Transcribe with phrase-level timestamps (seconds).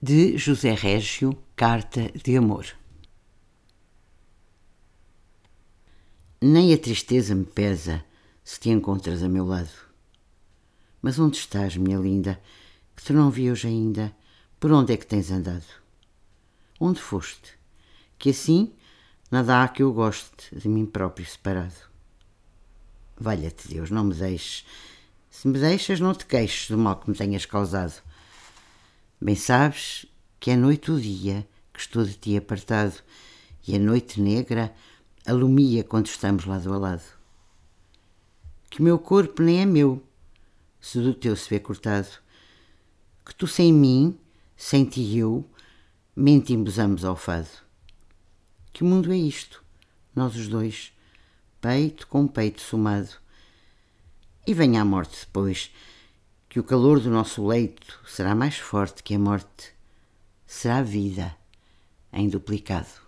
[0.00, 2.66] de José Régio, Carta de Amor.
[6.40, 8.04] Nem a tristeza me pesa
[8.44, 9.72] se te encontras a meu lado.
[11.02, 12.40] Mas onde estás, minha linda,
[12.94, 14.14] que tu não vi hoje ainda?
[14.60, 15.66] Por onde é que tens andado?
[16.78, 17.58] Onde foste?
[18.16, 18.72] Que assim
[19.32, 21.74] nada há que eu goste de mim próprio separado.
[23.16, 24.64] Valha-te Deus, não me deixes.
[25.28, 28.00] Se me deixas, não te queixes do mal que me tenhas causado.
[29.20, 30.06] Bem sabes
[30.38, 32.94] que é noite o dia que estou de ti apartado
[33.66, 34.72] e a noite negra
[35.26, 37.02] alumia quando estamos lado a lado.
[38.70, 40.00] Que o meu corpo nem é meu,
[40.80, 42.06] se do teu se vê cortado.
[43.26, 44.16] Que tu sem mim,
[44.56, 45.44] sem ti eu,
[46.14, 47.48] mentimos ambos ao fado.
[48.72, 49.64] Que mundo é isto,
[50.14, 50.92] nós os dois,
[51.60, 53.16] peito com peito somado.
[54.46, 55.72] E venha a morte depois,
[56.48, 59.74] que o calor do nosso leito será mais forte que a morte,
[60.46, 61.36] será vida
[62.12, 63.07] em duplicado.